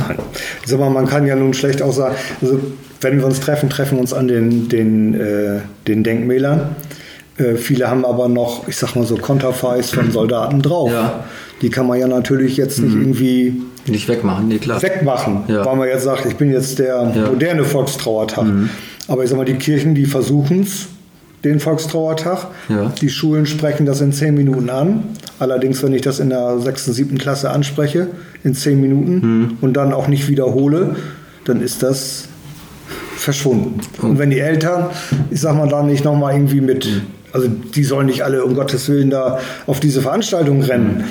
[0.66, 2.60] Sag mal, man kann ja nun schlecht auch sagen, also
[3.00, 6.76] wenn wir uns treffen, treffen wir uns an den, den, äh, den Denkmälern.
[7.36, 10.90] Äh, viele haben aber noch, ich sag mal so, Konterfeis von Soldaten drauf.
[10.92, 11.02] Ja.
[11.02, 11.08] Mhm.
[11.62, 14.80] Die kann man ja natürlich jetzt nicht irgendwie Nicht wegmachen, nee, klar.
[14.82, 15.64] wegmachen, Ja.
[15.64, 17.22] weil man jetzt sagt, ich bin jetzt der Ja.
[17.22, 17.30] Mhm.
[17.32, 18.44] moderne Volkstrauertag.
[19.08, 20.86] Aber ich sag mal, die Kirchen, die versuchen es,
[21.44, 22.46] den Volkstrauertag.
[22.68, 22.92] Ja.
[23.00, 25.04] Die Schulen sprechen das in zehn Minuten an.
[25.38, 28.08] Allerdings, wenn ich das in der sechsten, siebten Klasse anspreche,
[28.44, 29.58] in zehn Minuten Mhm.
[29.60, 30.96] und dann auch nicht wiederhole,
[31.44, 32.28] dann ist das
[33.16, 33.80] verschwunden.
[34.00, 34.10] Mhm.
[34.10, 34.86] Und wenn die Eltern,
[35.30, 36.88] ich sag mal, da nicht nochmal irgendwie mit,
[37.34, 41.04] also die sollen nicht alle um Gottes Willen da auf diese Veranstaltung rennen,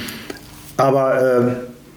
[0.78, 1.52] aber äh,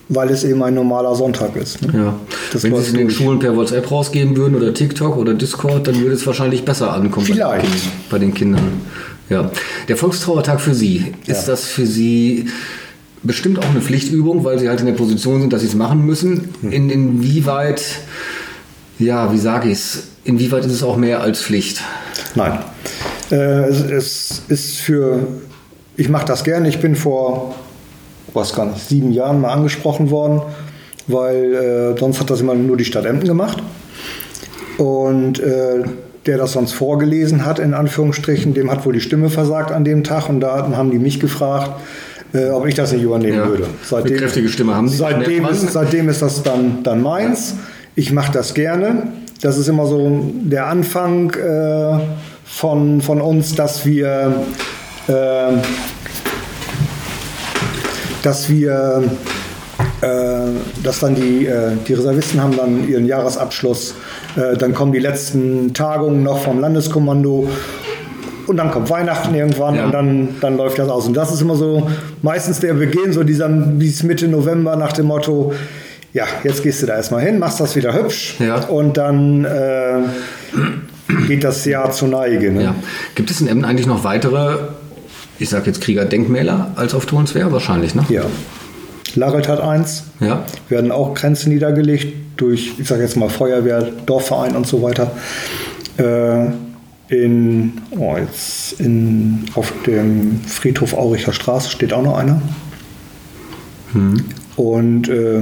[0.08, 1.80] weil es eben ein normaler Sonntag ist.
[1.82, 1.92] Ne?
[1.96, 2.14] Ja.
[2.52, 3.10] Das Wenn Sie es in den.
[3.10, 7.26] Schulen per WhatsApp rausgeben würden oder TikTok oder Discord, dann würde es wahrscheinlich besser ankommen
[7.26, 7.66] Vielleicht.
[8.10, 8.80] Bei, den Kindern, bei den Kindern.
[9.28, 9.50] Ja.
[9.88, 11.52] Der Volkstrauertag für Sie, ist Ja.
[11.52, 12.48] das für Sie
[13.22, 16.04] bestimmt auch eine Pflichtübung, weil Sie halt in der Position sind, dass Sie es machen
[16.04, 16.48] müssen?
[16.60, 16.72] Hm.
[16.72, 17.82] In, inwieweit,
[18.98, 21.80] ja, wie sage ich es, inwieweit ist es auch mehr als Pflicht?
[22.36, 22.58] Nein.
[23.30, 25.18] Äh, es, es ist für,
[25.96, 26.68] ich mache das gerne.
[26.68, 27.54] Ich bin vor,
[28.34, 30.42] was gar nicht, sieben Jahren mal angesprochen worden,
[31.06, 31.54] weil
[31.94, 33.62] äh, sonst hat das immer nur die Stadt Emden gemacht.
[34.78, 35.84] Und äh,
[36.26, 40.04] der das sonst vorgelesen hat, in Anführungsstrichen, dem hat wohl die Stimme versagt an dem
[40.04, 40.28] Tag.
[40.28, 41.70] Und da haben die mich gefragt,
[42.32, 43.48] äh, ob ich das nicht übernehmen Ja.
[43.48, 43.66] würde.
[43.92, 44.96] Eine kräftige Stimme haben Sie.
[44.96, 47.54] Seitdem ist, seitdem ist das dann, dann meins.
[47.94, 49.08] Ich mache das gerne.
[49.40, 51.98] Das ist immer so der Anfang äh,
[52.46, 54.32] von, von uns, dass wir,
[55.08, 55.12] äh,
[58.22, 59.04] dass wir,
[60.00, 60.06] äh,
[60.82, 63.94] dass dann die, äh, die Reservisten haben dann ihren Jahresabschluss.
[64.36, 67.48] Äh, dann kommen die letzten Tagungen noch vom Landeskommando.
[68.46, 69.84] Und dann kommt Weihnachten irgendwann Ja.
[69.86, 71.06] und dann, dann läuft das aus.
[71.08, 71.90] Und das ist immer so
[72.22, 75.52] meistens der Beginn, so dieser bis Mitte November nach dem Motto,
[76.12, 78.60] ja, jetzt gehst du da erstmal hin, machst das wieder hübsch Ja.
[78.66, 79.98] und dann äh,
[81.26, 82.50] geht das Jahr zur Neige.
[82.52, 82.62] Ne?
[82.64, 82.74] Ja.
[83.14, 84.58] Gibt es in Emden eigentlich noch weitere,
[85.38, 87.52] ich sage jetzt Kriegerdenkmäler als auf Tonswehr?
[87.52, 88.04] Wahrscheinlich, ne?
[88.08, 88.22] ja.
[89.14, 90.44] Larelt hat eins, Ja.
[90.68, 95.10] werden auch Grenzen niedergelegt durch, ich sage jetzt mal Feuerwehr, Dorfverein und so weiter.
[95.96, 96.48] Äh,
[97.08, 102.42] in, oh, jetzt in, auf dem Friedhof Auricher Straße steht auch noch einer.
[104.56, 105.40] Und äh,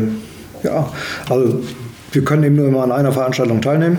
[0.62, 0.92] ja,
[1.28, 1.60] also
[2.12, 3.98] wir können eben nur immer an einer Veranstaltung teilnehmen.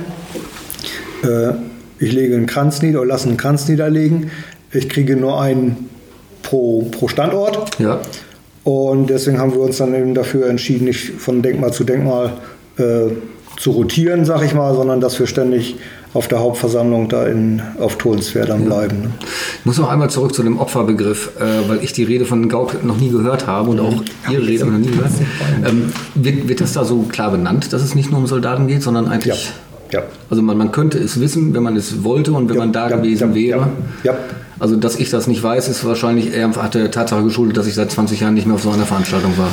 [1.26, 1.54] Äh,
[2.00, 4.32] ich lege einen Kranz nieder oder lasse einen Kranz niederlegen.
[4.72, 5.90] Ich kriege nur einen
[6.44, 7.80] pro, pro Standort.
[7.80, 8.00] Ja.
[8.64, 12.34] Und deswegen haben wir uns dann eben dafür entschieden, nicht von Denkmal zu Denkmal
[12.78, 13.12] äh,
[13.58, 15.76] zu rotieren, sag ich mal, sondern dass wir ständig
[16.14, 19.02] auf der Hauptversammlung da in, auf Tolenswehr dann bleiben.
[19.02, 19.10] Ne?
[19.60, 22.84] Ich muss noch einmal zurück zu dem Opferbegriff, äh, weil ich die Rede von Gauck
[22.84, 25.12] noch nie gehört habe und auch Ihre Rede noch nie gehört.
[25.66, 28.82] Ähm, wird, wird das da so klar benannt, dass es nicht nur um Soldaten geht,
[28.82, 29.36] sondern eigentlich...
[29.36, 29.52] Ja.
[30.30, 32.90] Also man, man könnte es wissen, wenn man es wollte und wenn Ja, man da
[32.90, 33.68] ja, gewesen ja, wäre.
[34.04, 34.18] ja, ja.
[34.60, 37.74] Also dass ich das nicht weiß, ist wahrscheinlich eher hat der Tatsache geschuldet, dass ich
[37.76, 39.50] seit 20 Jahren nicht mehr auf so einer Veranstaltung war.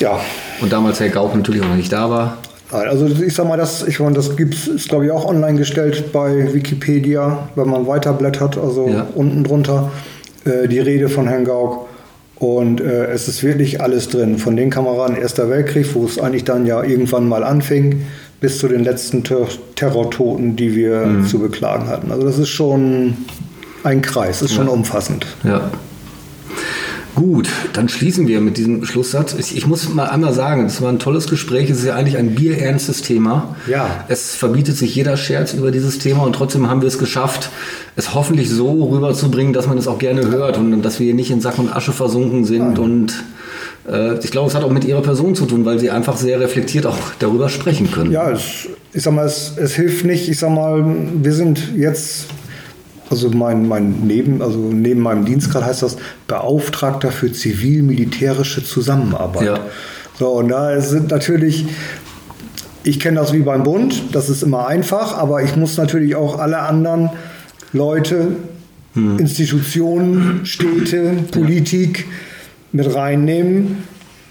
[0.00, 0.18] Ja,
[0.60, 2.38] Und damals Herr Gauck natürlich auch noch nicht da war.
[2.72, 6.12] Also ich sag mal, das, ich meine, das gibt's, ist glaube ich auch online gestellt
[6.12, 9.06] bei Wikipedia, wenn man weiterblättert, also Ja.
[9.14, 9.90] unten drunter
[10.44, 11.88] äh, die Rede von Herrn Gauck.
[12.36, 14.38] Und äh, es ist wirklich alles drin.
[14.38, 18.02] Von den Kameraden Erster Weltkrieg, wo es eigentlich dann ja irgendwann mal anfing,
[18.40, 21.26] bis zu den letzten Ter Terrortoten, die wir Mhm.
[21.26, 22.10] zu beklagen hatten.
[22.10, 23.16] Also das ist schon
[23.84, 25.26] ein Kreis, ist schon umfassend.
[25.44, 25.70] Ja.
[27.16, 29.34] Gut, dann schließen wir mit diesem Schlusssatz.
[29.38, 31.68] Ich, ich muss mal einmal sagen, es war ein tolles Gespräch.
[31.68, 33.56] Es ist ja eigentlich ein bierernstes Thema.
[33.66, 34.04] Ja.
[34.08, 37.50] Es verbietet sich jeder Scherz über dieses Thema und trotzdem haben wir es geschafft,
[37.96, 41.30] es hoffentlich so rüberzubringen, dass man es auch gerne hört und dass wir hier nicht
[41.30, 42.78] in Sack und Asche versunken sind.
[42.78, 43.14] Und äh,
[44.22, 46.86] ich glaube, es hat auch mit Ihrer Person zu tun, weil Sie einfach sehr reflektiert
[46.86, 48.12] auch darüber sprechen können.
[48.12, 50.28] Ja, es, ich sag mal, es, es hilft nicht.
[50.28, 50.84] Ich sag mal,
[51.22, 52.26] wir sind jetzt,
[53.08, 55.96] also mein, mein neben, also neben meinem Dienstgrad heißt das
[56.28, 59.46] Beauftragter für zivil-militärische Zusammenarbeit.
[59.46, 59.60] Ja.
[60.18, 61.66] So, und da sind natürlich,
[62.84, 66.38] ich kenne das wie beim Bund, das ist immer einfach, aber ich muss natürlich auch
[66.38, 67.10] alle anderen
[67.72, 68.28] Leute,
[68.94, 72.06] Institutionen, Städte, Politik
[72.72, 73.78] mit reinnehmen,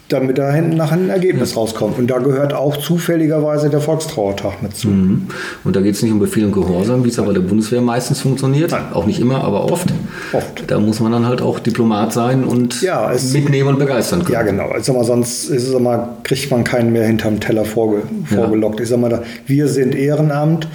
[0.07, 1.99] damit da hinten nachher ein Ergebnis rauskommt.
[1.99, 4.87] Und da gehört auch zufälligerweise der Volkstrauertag mit zu.
[4.87, 5.27] Mhm.
[5.63, 8.21] Und da geht es nicht um Befehl und Gehorsam, wie es aber der Bundeswehr meistens
[8.21, 8.71] funktioniert.
[8.71, 8.85] Nein.
[8.93, 9.93] Auch nicht immer, aber oft.
[10.33, 10.63] Oft.
[10.65, 14.33] Da muss man dann halt auch Diplomat sein und Ja, es- mitnehmen und begeistern können.
[14.33, 14.69] Ja, genau.
[14.75, 18.79] Ich sag mal, sonst ist es immer, kriegt man keinen mehr hinterm Teller vorge, vorgelockt.
[18.79, 20.67] Ich sag mal, wir sind Ehrenamt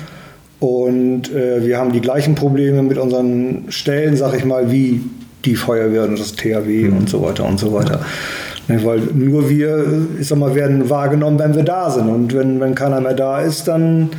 [0.60, 5.00] und äh, wir haben die gleichen Probleme mit unseren Stellen, sag ich mal, wie
[5.44, 8.00] die Feuerwehr und das THW und so weiter und so weiter.
[8.68, 9.84] Ne, weil nur wir,
[10.18, 12.08] ich sag mal, werden wahrgenommen, wenn wir da sind.
[12.08, 14.10] Und wenn, wenn keiner mehr da ist, dann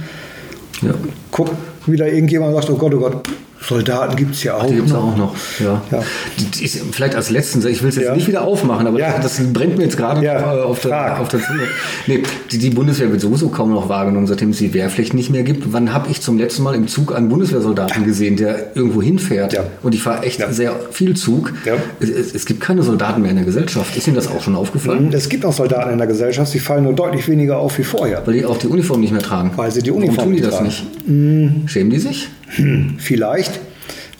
[0.81, 0.91] Ja.
[1.31, 1.51] guckt
[1.87, 3.27] wieder irgendjemand und sagt, oh Gott, oh Gott,
[3.67, 5.35] Soldaten gibt es ja auch Die gibt es auch noch.
[5.59, 5.81] Ja.
[5.91, 6.03] Ja.
[6.39, 8.15] Die, die vielleicht als letzten, ich will es jetzt Ja.
[8.15, 9.17] nicht wieder aufmachen, aber Ja.
[9.19, 11.63] das brennt mir jetzt gerade äh, auf, der, auf der Zunge.
[12.07, 15.43] Nee, die, die Bundeswehr wird sowieso kaum noch wahrgenommen, seitdem es die Wehrpflicht nicht mehr
[15.43, 15.73] gibt.
[15.73, 19.57] Wann habe ich zum letzten Mal im Zug einen Bundeswehrsoldaten gesehen, der irgendwo hinfährt?
[19.81, 21.53] Und ich fahre echt sehr viel Zug.
[21.99, 23.95] Es, es, gibt keine Soldaten mehr in der Gesellschaft.
[23.97, 25.09] Ist Ihnen das auch schon aufgefallen?
[25.11, 28.21] Es gibt noch Soldaten in der Gesellschaft, sie fallen nur deutlich weniger auf wie vorher.
[28.25, 29.51] Weil die auch die Uniform nicht mehr tragen.
[29.55, 31.55] Weil sie die Warum Uniform tun die nicht das tragen.
[31.63, 31.71] nicht?
[31.71, 32.27] Schämen die sich?
[32.97, 33.59] Vielleicht,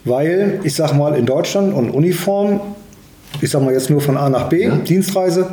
[0.04, 2.60] weil ich sag mal in Deutschland und Uniform,
[3.42, 4.76] ich sag mal jetzt nur von A nach B, Ja.
[4.76, 5.48] Dienstreise,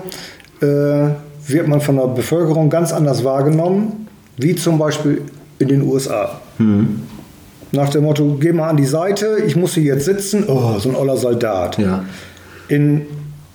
[0.61, 0.67] äh,
[1.47, 5.23] wird man von der Bevölkerung ganz anders wahrgenommen, wie zum Beispiel
[5.59, 6.41] in den USA.
[7.73, 10.91] Nach dem Motto, geh mal an die Seite, ich muss hier jetzt sitzen, oh, so
[10.91, 11.79] ein oller Soldat.
[11.79, 12.05] Ja.
[12.69, 13.03] In,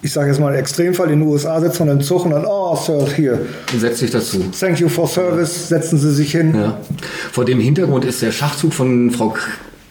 [0.08, 2.74] ich sage jetzt mal Extremfall, in den USA sitzt man im Zug und dann, oh,
[2.78, 3.42] Sir, hier,
[3.74, 4.42] Und setzt sich dazu.
[4.58, 6.56] thank you for service, setzen Sie sich hin.
[6.56, 6.78] Ja.
[7.34, 9.34] Vor dem Hintergrund ist der Schachzug von Frau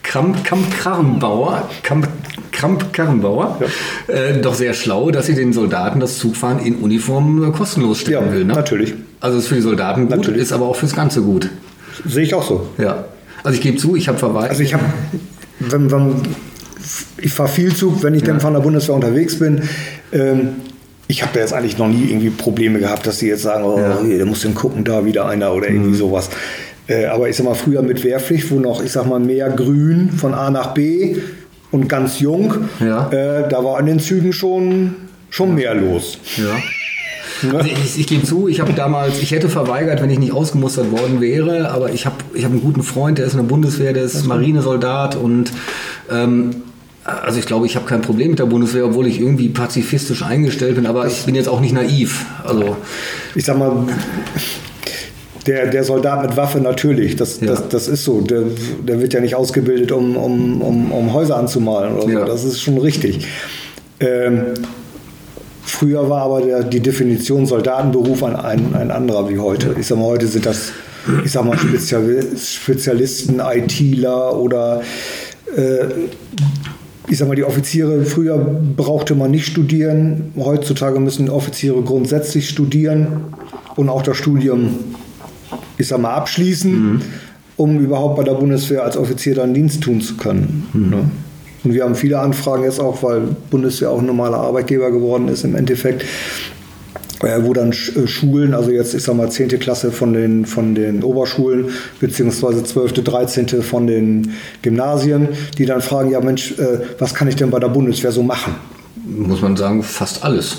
[0.03, 2.09] Kramp, Kamp Karrenbauer, Kamp,
[2.51, 3.59] Kramp Karrenbauer
[4.07, 8.07] äh, doch sehr schlau, dass sie den Soldaten das Zugfahren in Uniform äh, kostenlos Ja,
[8.21, 8.45] stellen will.
[8.47, 8.55] Ne?
[8.55, 8.95] natürlich.
[9.21, 10.41] Also ist für die Soldaten gut, Natürlich.
[10.41, 11.51] ist aber auch fürs Ganze gut.
[12.07, 12.69] Sehe ich auch so.
[12.79, 13.05] Ja.
[13.45, 14.49] Also ich gebe zu, ich habe verweist.
[14.51, 14.85] Also ich habe,
[15.61, 16.15] wenn, wenn,
[17.19, 19.63] ich fahre viel Zug, wenn ich dann von der Bundeswehr unterwegs bin.
[20.13, 20.49] Ähm,
[21.09, 23.79] ich habe da jetzt eigentlich noch nie irgendwie Probleme gehabt, dass die jetzt sagen, oh,
[23.79, 23.99] Ja.
[24.05, 26.29] hier, da muss denn gucken, da wieder einer oder irgendwie sowas.
[26.89, 30.11] Äh, aber ich sag mal, früher mit Wehrpflicht, wo noch, ich sag mal, mehr Grün
[30.17, 31.17] von A nach B
[31.71, 33.09] und ganz jung, Ja.
[33.11, 34.95] äh, da war in den Zügen schon,
[35.31, 36.19] schon mehr los.
[36.37, 36.45] ja.
[37.43, 37.53] Ne?
[37.55, 40.91] Also ich, ich gebe zu, ich habe damals, ich hätte verweigert, wenn ich nicht ausgemustert
[40.91, 43.93] worden wäre, aber ich habe ich hab einen guten Freund, der ist in der Bundeswehr,
[43.93, 45.53] der ist Marinesoldat und
[46.11, 46.63] ähm,
[47.07, 50.75] also ich glaube, ich habe kein Problem mit der Bundeswehr, obwohl ich irgendwie pazifistisch eingestellt
[50.75, 52.27] bin, aber ich bin jetzt auch nicht naiv.
[52.45, 52.77] Also
[53.35, 53.87] ich sag mal,
[55.47, 57.49] der, der Soldat mit Waffe natürlich, das, Ja.
[57.49, 58.21] das, das ist so.
[58.21, 58.43] Der,
[58.87, 62.11] der wird ja nicht ausgebildet, um, um, um, um Häuser anzumalen oder so.
[62.11, 62.25] Ja.
[62.25, 63.27] Das ist schon richtig.
[64.01, 64.55] Ähm,
[65.63, 69.77] früher war aber der, die Definition Soldatenberuf ein, ein, ein anderer wie heute.
[69.79, 70.73] Ich sag mal, heute sind das,
[71.25, 74.83] ich sag mal, Spezial, Spezialisten, ITler oder
[75.57, 75.85] äh,
[77.09, 78.39] ich sag mal, die Offiziere, früher
[78.77, 83.07] brauchte man nicht studieren, heutzutage müssen Offiziere grundsätzlich studieren
[83.77, 84.71] und auch das Studium,
[85.79, 87.03] ich sag mal, abschließen,
[87.57, 90.67] um überhaupt bei der Bundeswehr als Offizier dann Dienst tun zu können.
[90.73, 91.11] Ne?
[91.65, 95.45] Und wir haben viele Anfragen jetzt auch, weil Bundeswehr auch ein normaler Arbeitgeber geworden ist
[95.45, 96.05] im Endeffekt.
[97.21, 99.49] Wo dann äh, Schulen, also jetzt ich sag mal 10.
[99.59, 103.63] Klasse von den, von den Oberschulen, beziehungsweise 12., 13.
[103.63, 107.69] von den Gymnasien, die dann fragen, ja Mensch, äh, was kann ich denn bei der
[107.69, 108.55] Bundeswehr so machen?
[109.07, 110.59] Muss man sagen, fast alles.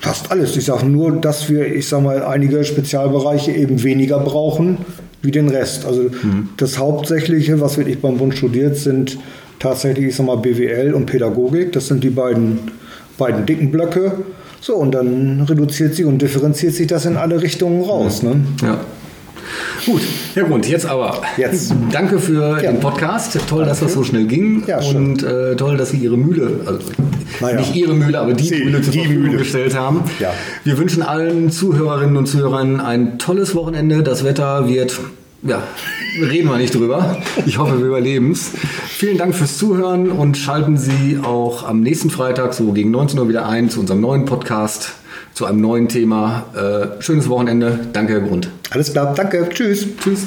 [0.00, 0.56] Fast alles.
[0.56, 4.78] Ich sage nur, dass wir, ich sag mal, einige Spezialbereiche eben weniger brauchen
[5.22, 5.84] wie den Rest.
[5.84, 6.10] Also
[6.56, 9.18] das Hauptsächliche, was wirklich beim Bund studiert, sind
[9.58, 11.72] tatsächlich, ich sag mal, BWL und Pädagogik.
[11.72, 12.58] Das sind die beiden,
[13.16, 14.12] beiden dicken Blöcke.
[14.60, 18.22] So, und dann reduziert sich und differenziert sich das in alle Richtungen raus.
[18.22, 18.36] Ne?
[18.62, 18.80] Ja.
[19.86, 20.02] Gut,
[20.34, 21.22] Herr Grund, jetzt aber.
[21.38, 21.72] Jetzt.
[21.90, 22.72] Danke für Ja.
[22.72, 23.38] den Podcast.
[23.48, 24.62] Toll, dass das so schnell ging.
[24.66, 26.80] Ja, und äh, toll, dass Sie Ihre Mühle, also
[27.40, 27.60] Naja.
[27.60, 29.38] nicht Ihre Mühle, aber die Sie- Mühle zur Verfügung Mühle.
[29.38, 30.02] gestellt haben.
[30.18, 30.32] Ja.
[30.64, 34.02] Wir wünschen allen Zuhörerinnen und Zuhörern ein tolles Wochenende.
[34.02, 34.98] Das Wetter wird,
[35.42, 35.62] ja,
[36.20, 37.16] reden wir nicht drüber.
[37.46, 38.50] Ich hoffe, wir überleben es.
[38.88, 43.28] Vielen Dank fürs Zuhören und schalten Sie auch am nächsten Freitag so gegen 19 Uhr
[43.28, 44.94] wieder ein zu unserem neuen Podcast,
[45.34, 46.46] zu einem neuen Thema.
[46.54, 47.78] Äh, schönes Wochenende.
[47.92, 48.50] Danke, Herr Grund.
[48.70, 49.86] Alles klar, danke, tschüss.
[50.02, 50.26] Tschüss.